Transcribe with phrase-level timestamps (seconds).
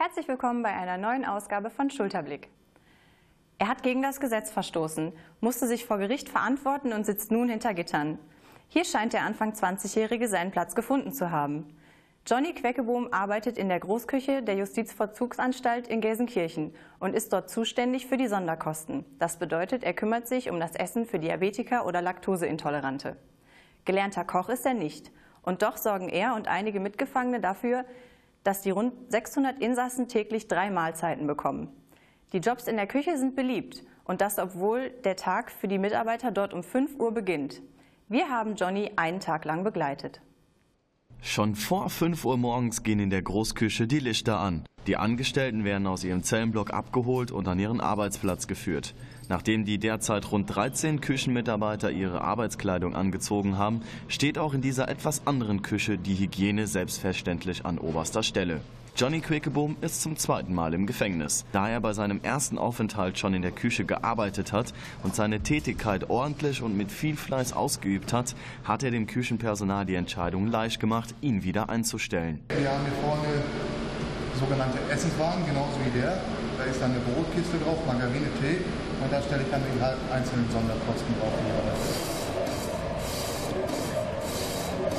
[0.00, 2.50] Herzlich willkommen bei einer neuen Ausgabe von Schulterblick.
[3.58, 7.74] Er hat gegen das Gesetz verstoßen, musste sich vor Gericht verantworten und sitzt nun hinter
[7.74, 8.20] Gittern.
[8.68, 11.76] Hier scheint der Anfang 20-Jährige seinen Platz gefunden zu haben.
[12.24, 18.16] Johnny Queckebohm arbeitet in der Großküche der Justizvollzugsanstalt in Gelsenkirchen und ist dort zuständig für
[18.16, 19.04] die Sonderkosten.
[19.18, 23.16] Das bedeutet, er kümmert sich um das Essen für Diabetiker oder Laktoseintolerante.
[23.84, 25.10] Gelernter Koch ist er nicht.
[25.42, 27.84] Und doch sorgen er und einige Mitgefangene dafür,
[28.44, 31.68] dass die rund 600 Insassen täglich drei Mahlzeiten bekommen.
[32.32, 36.30] Die Jobs in der Küche sind beliebt und das, obwohl der Tag für die Mitarbeiter
[36.30, 37.62] dort um 5 Uhr beginnt.
[38.08, 40.20] Wir haben Johnny einen Tag lang begleitet.
[41.20, 44.64] Schon vor 5 Uhr morgens gehen in der Großküche die Lichter an.
[44.86, 48.94] Die Angestellten werden aus ihrem Zellenblock abgeholt und an ihren Arbeitsplatz geführt.
[49.28, 55.26] Nachdem die derzeit rund 13 Küchenmitarbeiter ihre Arbeitskleidung angezogen haben, steht auch in dieser etwas
[55.26, 58.62] anderen Küche die Hygiene selbstverständlich an oberster Stelle.
[58.98, 61.44] Johnny Quekebohm ist zum zweiten Mal im Gefängnis.
[61.52, 64.74] Da er bei seinem ersten Aufenthalt schon in der Küche gearbeitet hat
[65.04, 69.94] und seine Tätigkeit ordentlich und mit viel Fleiß ausgeübt hat, hat er dem Küchenpersonal die
[69.94, 72.40] Entscheidung leicht gemacht, ihn wieder einzustellen.
[72.48, 73.40] Wir haben hier vorne
[74.40, 76.20] sogenannte Essenswagen, genauso wie der.
[76.58, 78.64] Da ist dann eine Brotkiste drauf, Margarine, Tee
[79.00, 81.32] und da stelle ich dann die einzelnen Sonderkosten drauf.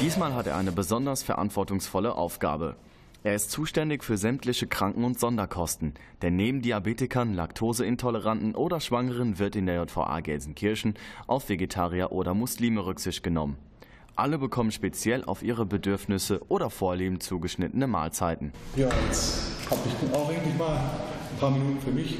[0.00, 2.76] Diesmal hat er eine besonders verantwortungsvolle Aufgabe.
[3.22, 9.56] Er ist zuständig für sämtliche Kranken- und Sonderkosten, denn neben Diabetikern, Laktoseintoleranten oder Schwangeren wird
[9.56, 10.94] in der JVA Gelsenkirchen
[11.26, 13.58] auf Vegetarier oder Muslime Rücksicht genommen.
[14.16, 18.52] Alle bekommen speziell auf ihre Bedürfnisse oder Vorlieben zugeschnittene Mahlzeiten.
[18.74, 22.16] Ja, jetzt habe ich auch endlich mal ein paar Minuten für mich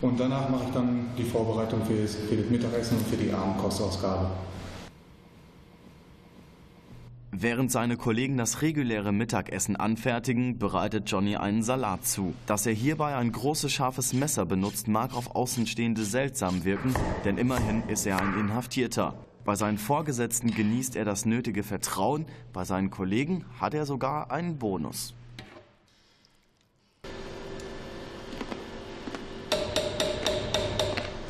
[0.00, 2.16] und danach mache ich dann die Vorbereitung für das,
[2.48, 4.30] Mittagessen und für die Abendkostausgabe.
[7.40, 12.34] Während seine Kollegen das reguläre Mittagessen anfertigen, bereitet Johnny einen Salat zu.
[12.46, 16.92] Dass er hierbei ein großes scharfes Messer benutzt, mag auf Außenstehende seltsam wirken,
[17.24, 19.14] denn immerhin ist er ein Inhaftierter.
[19.44, 24.58] Bei seinen Vorgesetzten genießt er das nötige Vertrauen, bei seinen Kollegen hat er sogar einen
[24.58, 25.14] Bonus.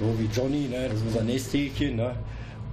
[0.01, 0.89] So wie Johnny, ne?
[0.89, 1.97] das ist unser Nesthäkchen.
[1.97, 2.17] Ne?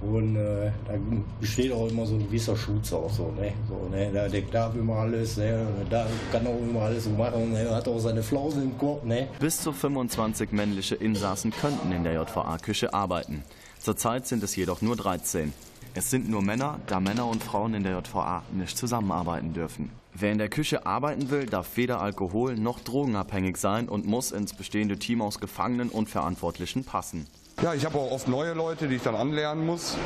[0.00, 0.94] Und äh, da
[1.40, 3.52] besteht auch immer so ein gewisser Schutz auch so, ne?
[3.68, 4.10] So, ne?
[4.12, 5.66] Der, der darf immer alles, ne?
[5.88, 7.70] Da kann auch immer alles so machen, ne?
[7.70, 9.28] Hat auch seine Flausen im Korb, ne?
[9.40, 13.42] Bis zu 25 männliche Insassen könnten in der JVA-Küche arbeiten.
[13.78, 15.52] Zurzeit sind es jedoch nur 13.
[15.98, 19.90] Es sind nur Männer, da Männer und Frauen in der JVA nicht zusammenarbeiten dürfen.
[20.12, 24.52] Wer in der Küche arbeiten will, darf weder alkohol- noch drogenabhängig sein und muss ins
[24.52, 27.26] bestehende Team aus Gefangenen und Verantwortlichen passen.
[27.62, 29.96] Ja, ich habe auch oft neue Leute, die ich dann anlernen muss.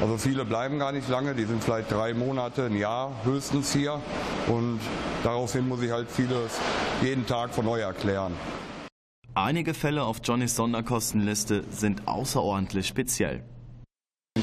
[0.00, 4.00] Also viele bleiben gar nicht lange, die sind vielleicht drei Monate, ein Jahr höchstens hier.
[4.48, 4.80] Und
[5.22, 6.58] daraufhin muss ich halt vieles
[7.04, 8.32] jeden Tag von neu erklären.
[9.34, 13.44] Einige Fälle auf Johnnys Sonderkostenliste sind außerordentlich speziell.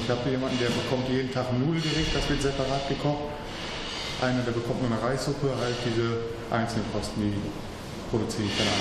[0.03, 3.23] Ich habe jemanden, der bekommt jeden Tag ein Nudelgericht, das wird separat gekocht.
[4.21, 6.17] Einer, der bekommt nur eine Reissuppe, halt diese
[6.51, 7.33] einzelnen Kosten, die
[8.11, 8.73] produziere ich dann an.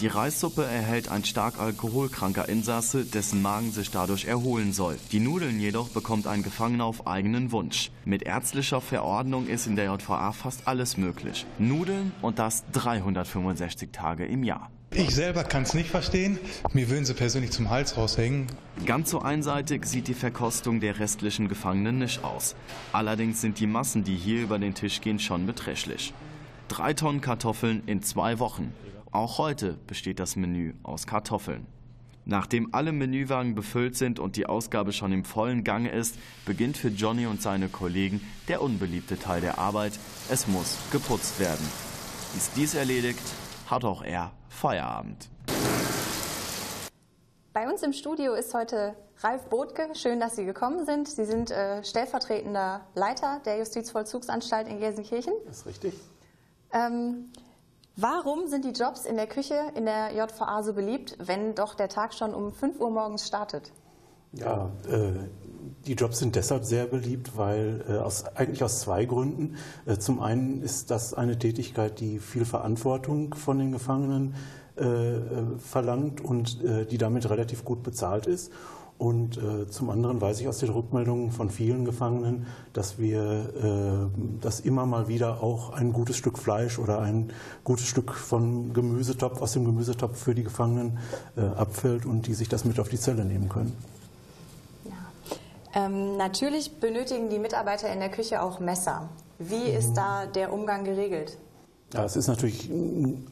[0.00, 4.98] Die Reissuppe erhält ein stark alkoholkranker Insasse, dessen Magen sich dadurch erholen soll.
[5.10, 7.90] Die Nudeln jedoch bekommt ein Gefangener auf eigenen Wunsch.
[8.04, 11.44] Mit ärztlicher Verordnung ist in der JVA fast alles möglich.
[11.58, 14.70] Nudeln und das 365 Tage im Jahr.
[14.90, 16.38] Ich selber kann es nicht verstehen.
[16.72, 18.46] Mir würden sie persönlich zum Hals raushängen.
[18.86, 22.56] Ganz so einseitig sieht die Verkostung der restlichen Gefangenen nicht aus.
[22.92, 26.14] Allerdings sind die Massen, die hier über den Tisch gehen, schon beträchtlich.
[26.68, 28.72] Drei Tonnen Kartoffeln in zwei Wochen.
[29.10, 31.66] Auch heute besteht das Menü aus Kartoffeln.
[32.24, 36.88] Nachdem alle Menüwagen befüllt sind und die Ausgabe schon im vollen Gange ist, beginnt für
[36.88, 39.92] Johnny und seine Kollegen der unbeliebte Teil der Arbeit.
[40.28, 41.64] Es muss geputzt werden.
[42.36, 43.22] Ist dies erledigt,
[43.70, 45.28] hat auch er Feierabend.
[47.52, 49.88] Bei uns im Studio ist heute Ralf Botke.
[49.94, 51.08] Schön, dass Sie gekommen sind.
[51.08, 55.32] Sie sind äh, stellvertretender Leiter der Justizvollzugsanstalt in Gelsenkirchen.
[55.46, 55.94] Das ist richtig.
[56.72, 57.30] Ähm,
[57.98, 61.88] Warum sind die Jobs in der Küche in der JVA so beliebt, wenn doch der
[61.88, 63.72] Tag schon um 5 Uhr morgens startet?
[64.32, 65.14] Ja, äh,
[65.86, 69.56] die Jobs sind deshalb sehr beliebt, weil äh, aus, eigentlich aus zwei Gründen.
[69.86, 74.34] Äh, zum einen ist das eine Tätigkeit, die viel Verantwortung von den Gefangenen
[74.78, 75.22] äh, äh,
[75.58, 78.52] verlangt und äh, die damit relativ gut bezahlt ist.
[78.98, 84.10] Und äh, zum anderen weiß ich aus den Rückmeldungen von vielen Gefangenen, dass wir,
[84.40, 87.32] dass immer mal wieder auch ein gutes Stück Fleisch oder ein
[87.64, 90.98] gutes Stück von Gemüsetopf aus dem Gemüsetopf für die Gefangenen
[91.56, 93.72] abfällt und die sich das mit auf die Zelle nehmen können.
[95.76, 99.10] Ähm, natürlich benötigen die Mitarbeiter in der Küche auch Messer.
[99.38, 99.94] Wie ist mhm.
[99.94, 101.36] da der Umgang geregelt?
[101.92, 102.70] Ja, es ist natürlich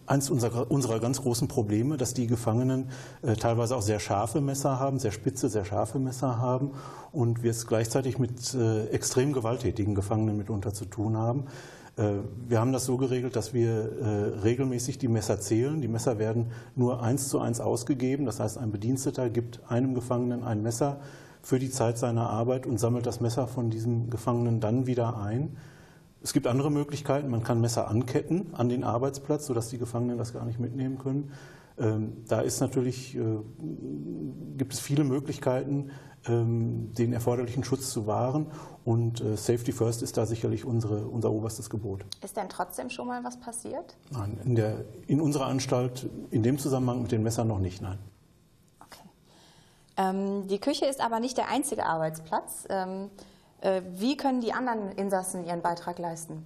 [0.06, 2.90] eines unserer, unserer, ganz großen Probleme, dass die Gefangenen
[3.22, 6.72] äh, teilweise auch sehr scharfe Messer haben, sehr spitze, sehr scharfe Messer haben
[7.12, 11.46] und wir es gleichzeitig mit äh, extrem gewalttätigen Gefangenen mitunter zu tun haben.
[11.96, 15.80] Äh, wir haben das so geregelt, dass wir äh, regelmäßig die Messer zählen.
[15.80, 18.26] Die Messer werden nur eins zu eins ausgegeben.
[18.26, 21.00] Das heißt, ein Bediensteter gibt einem Gefangenen ein Messer
[21.44, 25.56] für die Zeit seiner Arbeit und sammelt das Messer von diesem Gefangenen dann wieder ein.
[26.22, 27.28] Es gibt andere Möglichkeiten.
[27.28, 31.32] Man kann Messer anketten an den Arbeitsplatz, sodass die Gefangenen das gar nicht mitnehmen können.
[31.78, 33.20] Ähm, da ist natürlich, äh,
[34.56, 35.90] gibt es viele Möglichkeiten,
[36.26, 38.46] ähm, den erforderlichen Schutz zu wahren.
[38.86, 42.06] Und äh, Safety First ist da sicherlich unsere, unser oberstes Gebot.
[42.22, 43.98] Ist denn trotzdem schon mal was passiert?
[44.10, 47.98] Nein, in, der, in unserer Anstalt in dem Zusammenhang mit den Messern noch nicht, nein.
[49.96, 52.66] Ähm, die Küche ist aber nicht der einzige Arbeitsplatz.
[52.68, 53.10] Ähm,
[53.60, 56.44] äh, wie können die anderen Insassen ihren Beitrag leisten?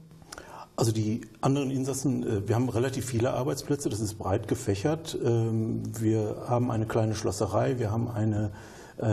[0.76, 5.18] Also die anderen Insassen, äh, wir haben relativ viele Arbeitsplätze, das ist breit gefächert.
[5.24, 8.52] Ähm, wir haben eine kleine Schlosserei, wir haben eine,
[8.98, 9.04] äh,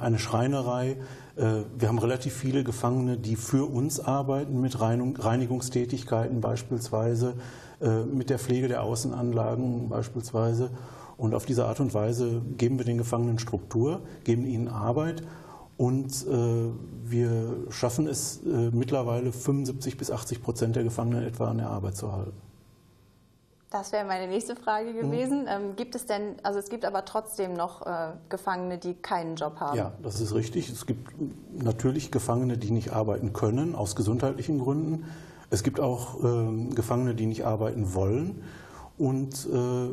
[0.00, 0.96] eine Schreinerei,
[1.36, 7.34] wir haben relativ viele Gefangene, die für uns arbeiten mit Reinigungstätigkeiten beispielsweise,
[8.12, 10.70] mit der Pflege der Außenanlagen beispielsweise.
[11.20, 15.22] Und auf diese Art und Weise geben wir den Gefangenen Struktur, geben ihnen Arbeit
[15.76, 16.70] und äh,
[17.04, 21.98] wir schaffen es äh, mittlerweile 75 bis 80 Prozent der Gefangenen etwa an der Arbeit
[21.98, 22.40] zu halten.
[23.68, 25.42] Das wäre meine nächste Frage gewesen.
[25.42, 25.48] Mhm.
[25.48, 29.60] Ähm, gibt es denn, also es gibt aber trotzdem noch äh, Gefangene, die keinen Job
[29.60, 29.76] haben?
[29.76, 30.70] Ja, das ist richtig.
[30.70, 31.06] Es gibt
[31.52, 35.04] natürlich Gefangene, die nicht arbeiten können, aus gesundheitlichen Gründen.
[35.50, 38.42] Es gibt auch ähm, Gefangene, die nicht arbeiten wollen.
[39.00, 39.88] Und äh,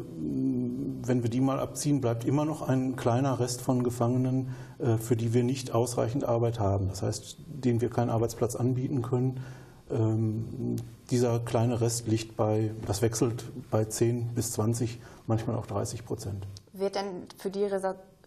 [1.08, 4.50] wenn wir die mal abziehen, bleibt immer noch ein kleiner Rest von Gefangenen,
[4.80, 6.90] äh, für die wir nicht ausreichend Arbeit haben.
[6.90, 9.40] Das heißt, denen wir keinen Arbeitsplatz anbieten können.
[9.90, 10.76] Ähm,
[11.10, 16.46] dieser kleine Rest liegt bei, das wechselt bei 10 bis 20, manchmal auch 30 Prozent.
[16.78, 17.66] Wird denn für die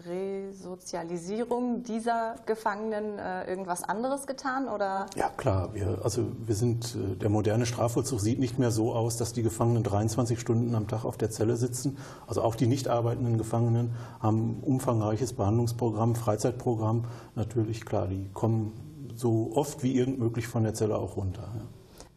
[0.07, 4.69] Resozialisierung dieser Gefangenen äh, irgendwas anderes getan?
[4.69, 5.07] Oder?
[5.15, 5.73] Ja, klar.
[5.73, 9.43] Wir, also wir sind, äh, der moderne Strafvollzug sieht nicht mehr so aus, dass die
[9.43, 11.97] Gefangenen 23 Stunden am Tag auf der Zelle sitzen.
[12.27, 17.05] Also auch die nicht arbeitenden Gefangenen haben ein umfangreiches Behandlungsprogramm, Freizeitprogramm.
[17.37, 18.73] Natürlich, klar, die kommen
[19.15, 21.49] so oft wie irgend möglich von der Zelle auch runter.
[21.55, 21.63] Ja.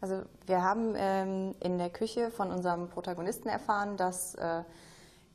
[0.00, 4.62] Also wir haben ähm, in der Küche von unserem Protagonisten erfahren, dass äh,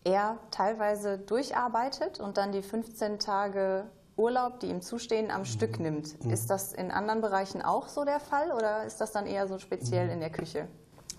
[0.04, 3.86] er teilweise durcharbeitet und dann die 15 Tage
[4.16, 5.46] Urlaub, die ihm zustehen, am mhm.
[5.46, 6.24] Stück nimmt.
[6.24, 6.32] Mhm.
[6.32, 9.58] Ist das in anderen Bereichen auch so der Fall oder ist das dann eher so
[9.58, 10.68] speziell in der Küche?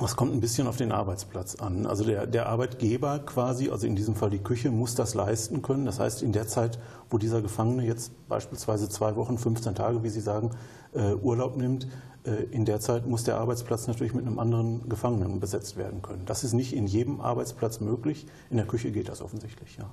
[0.00, 1.84] Das kommt ein bisschen auf den Arbeitsplatz an.
[1.84, 5.84] Also der, der, Arbeitgeber quasi, also in diesem Fall die Küche, muss das leisten können.
[5.84, 6.78] Das heißt, in der Zeit,
[7.10, 10.52] wo dieser Gefangene jetzt beispielsweise zwei Wochen, 15 Tage, wie Sie sagen,
[10.94, 11.86] äh, Urlaub nimmt,
[12.24, 16.24] äh, in der Zeit muss der Arbeitsplatz natürlich mit einem anderen Gefangenen besetzt werden können.
[16.24, 18.26] Das ist nicht in jedem Arbeitsplatz möglich.
[18.48, 19.90] In der Küche geht das offensichtlich, ja.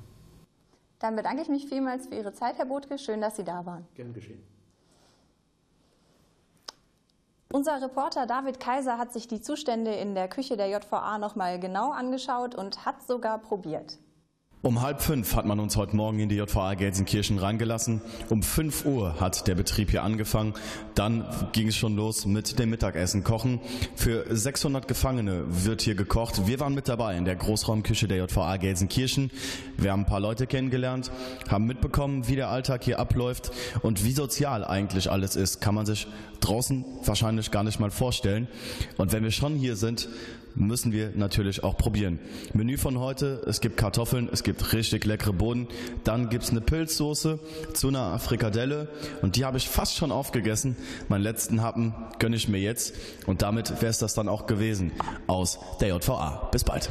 [0.99, 2.97] Dann bedanke ich mich vielmals für Ihre Zeit, Herr Botke.
[2.97, 3.85] Schön, dass Sie da waren.
[3.93, 4.41] Gern geschehen.
[7.49, 11.91] Unser Reporter David Kaiser hat sich die Zustände in der Küche der JVA nochmal genau
[11.91, 13.97] angeschaut und hat sogar probiert.
[14.63, 18.01] Um halb fünf hat man uns heute Morgen in die JVA Gelsenkirchen reingelassen.
[18.29, 20.55] Um fünf Uhr hat der Betrieb hier angefangen.
[20.95, 23.59] Dann ging es schon los mit dem Mittagessen kochen.
[23.95, 26.47] Für 600 Gefangene wird hier gekocht.
[26.47, 29.29] Wir waren mit dabei in der Großraumküche der JVA Gelsenkirchen.
[29.77, 31.11] Wir haben ein paar Leute kennengelernt,
[31.47, 33.51] haben mitbekommen, wie der Alltag hier abläuft
[33.83, 35.61] und wie sozial eigentlich alles ist.
[35.61, 36.07] Kann man sich
[36.39, 38.47] draußen wahrscheinlich gar nicht mal vorstellen.
[38.97, 40.09] Und wenn wir schon hier sind,
[40.57, 42.19] müssen wir natürlich auch probieren.
[42.53, 45.67] Menü von heute, es gibt Kartoffeln, es gibt richtig leckere Boden,
[46.03, 47.39] dann gibt es eine Pilzsoße
[47.73, 48.89] zu einer Frikadelle
[49.21, 50.75] und die habe ich fast schon aufgegessen.
[51.09, 52.95] Meinen letzten Happen gönne ich mir jetzt
[53.25, 54.91] und damit wäre es das dann auch gewesen
[55.27, 56.49] aus der JVA.
[56.51, 56.89] Bis bald.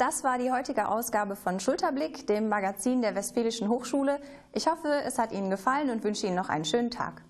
[0.00, 4.18] Das war die heutige Ausgabe von Schulterblick, dem Magazin der Westfälischen Hochschule.
[4.54, 7.22] Ich hoffe, es hat Ihnen gefallen und wünsche Ihnen noch einen schönen Tag.